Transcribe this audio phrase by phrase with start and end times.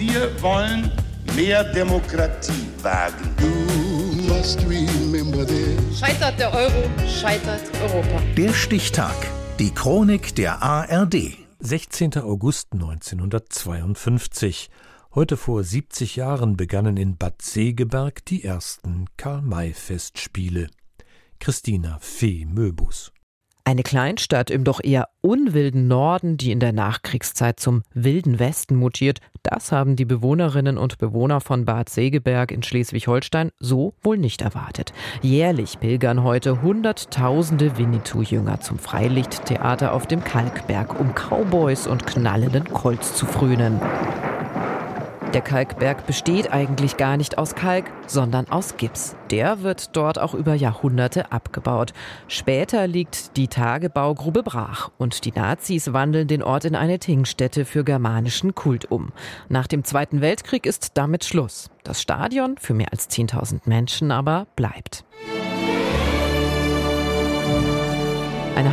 [0.00, 0.90] Wir wollen
[1.36, 3.36] mehr Demokratie wagen.
[5.94, 8.22] Scheitert der Euro, scheitert Europa.
[8.34, 9.14] Der Stichtag.
[9.58, 11.36] Die Chronik der ARD.
[11.58, 12.16] 16.
[12.16, 14.70] August 1952.
[15.14, 20.68] Heute vor 70 Jahren begannen in Bad Segeberg die ersten Karl-May-Festspiele.
[21.40, 23.12] Christina Fee Möbus.
[23.70, 29.20] Eine Kleinstadt im doch eher unwilden Norden, die in der Nachkriegszeit zum wilden Westen mutiert,
[29.44, 34.92] das haben die Bewohnerinnen und Bewohner von Bad Segeberg in Schleswig-Holstein so wohl nicht erwartet.
[35.22, 43.14] Jährlich pilgern heute Hunderttausende Winnetou-Jünger zum Freilichttheater auf dem Kalkberg, um Cowboys und knallenden Colts
[43.14, 43.80] zu frönen.
[45.34, 49.14] Der Kalkberg besteht eigentlich gar nicht aus Kalk, sondern aus Gips.
[49.30, 51.92] Der wird dort auch über Jahrhunderte abgebaut.
[52.26, 57.84] Später liegt die Tagebaugrube brach und die Nazis wandeln den Ort in eine Tingstätte für
[57.84, 59.12] germanischen Kult um.
[59.48, 61.70] Nach dem Zweiten Weltkrieg ist damit Schluss.
[61.84, 65.04] Das Stadion für mehr als 10.000 Menschen aber bleibt.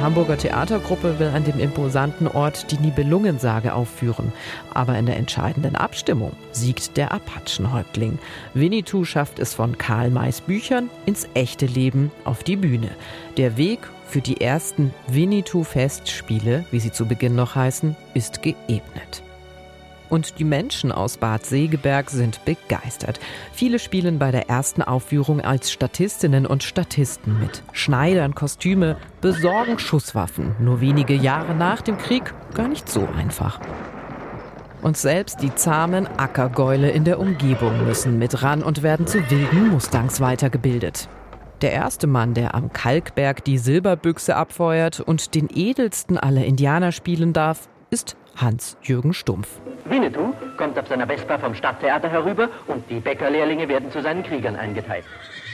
[0.07, 4.31] Hamburger Theatergruppe will an dem imposanten Ort die Nibelungensage aufführen.
[4.73, 8.17] Aber in der entscheidenden Abstimmung siegt der Apachenhäuptling.
[8.53, 12.91] Winnetou schafft es von Karl Mays Büchern ins echte Leben auf die Bühne.
[13.35, 19.23] Der Weg für die ersten Winnetou-Festspiele, wie sie zu Beginn noch heißen, ist geebnet.
[20.09, 23.19] Und die Menschen aus Bad Segeberg sind begeistert.
[23.51, 27.63] Viele spielen bei der ersten Aufführung als Statistinnen und Statisten mit.
[27.73, 30.55] Schneidern Kostüme, besorgen Schusswaffen.
[30.59, 33.59] Nur wenige Jahre nach dem Krieg gar nicht so einfach.
[34.81, 39.69] Und selbst die zahmen Ackergäule in der Umgebung müssen mit ran und werden zu wilden
[39.69, 41.09] Mustangs weitergebildet.
[41.61, 47.33] Der erste Mann, der am Kalkberg die Silberbüchse abfeuert und den edelsten aller Indianer spielen
[47.33, 49.59] darf, ist Hans-Jürgen Stumpf.
[49.85, 50.33] Winnetou
[50.67, 55.05] kommt auf seiner Vespa vom Stadttheater herüber und die Bäckerlehrlinge werden zu seinen Kriegern eingeteilt.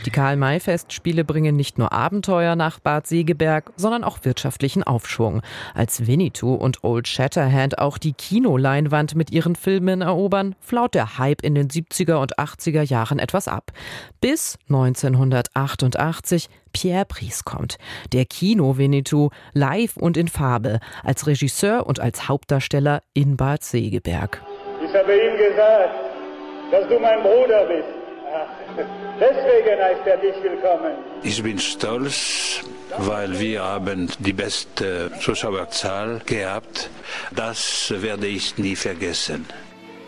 [0.08, 5.42] Die Karl-May-Festspiele bringen nicht nur Abenteuer nach Bad Segeberg, sondern auch wirtschaftlichen Aufschwung.
[5.76, 11.44] Als Winnetou und Old Shatterhand auch die Kinoleinwand mit ihren Filmen erobern, flaut der Hype
[11.44, 13.72] in den 70er und 80er Jahren etwas ab.
[14.20, 17.78] Bis 1988 Pierre Brice kommt.
[18.12, 24.42] Der Kino-Winnetou live und in Farbe, als Regisseur und als Hauptdarsteller in Bad Segeberg.
[24.94, 25.96] Ich habe ihm gesagt,
[26.70, 27.88] dass du mein Bruder bist.
[29.20, 30.94] Deswegen heißt er dich willkommen.
[31.24, 32.62] Ich bin stolz,
[33.00, 36.92] weil wir haben die beste Zuschauerzahl gehabt.
[37.32, 39.48] Das werde ich nie vergessen.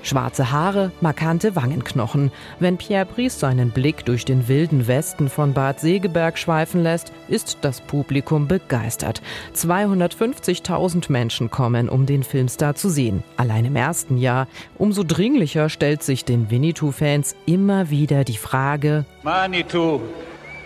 [0.06, 2.32] Schwarze Haare, markante Wangenknochen.
[2.60, 7.58] Wenn Pierre Brice seinen Blick durch den wilden Westen von Bad Segeberg schweifen lässt, ist
[7.62, 9.24] das Publikum begeistert.
[9.56, 13.24] 250.000 Menschen kommen, um den Filmstar zu sehen.
[13.36, 14.48] Allein im ersten Jahr.
[14.78, 20.02] Umso dringlicher stellt sich den Winnetou-Fans immer wieder die Frage: Manitou,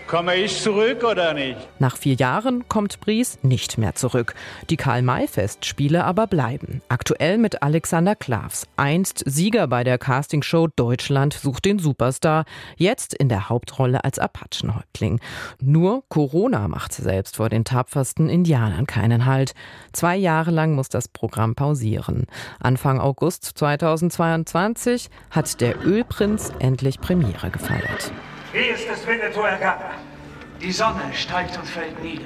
[0.09, 1.55] Komme ich zurück oder nicht?
[1.77, 4.33] Nach vier Jahren kommt Bries nicht mehr zurück.
[4.71, 6.81] Die Karl-May-Festspiele aber bleiben.
[6.89, 13.29] Aktuell mit Alexander Klavs, einst Sieger bei der Castingshow Deutschland sucht den Superstar, jetzt in
[13.29, 15.19] der Hauptrolle als Apachenhäuptling.
[15.61, 19.53] Nur Corona macht selbst vor den tapfersten Indianern keinen Halt.
[19.93, 22.25] Zwei Jahre lang muss das Programm pausieren.
[22.59, 28.11] Anfang August 2022 hat der Ölprinz endlich Premiere gefeiert.
[28.51, 29.93] Hier ist es Winnetou ergangen.
[30.59, 32.23] Die Sonne steigt und fällt nieder.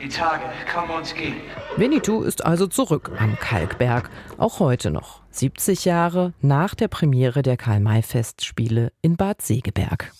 [0.00, 1.36] Die Tage kommen und gehen.
[1.78, 7.56] Winnetou ist also zurück am Kalkberg, auch heute noch, 70 Jahre nach der Premiere der
[7.56, 10.12] Karl-May-Festspiele in Bad Segeberg.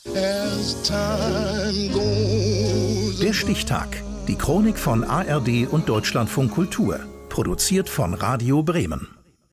[3.21, 3.89] Der Stichtag.
[4.29, 7.01] Die Chronik von ARD und Deutschlandfunk Kultur.
[7.29, 9.16] Produziert von Radio Bremen.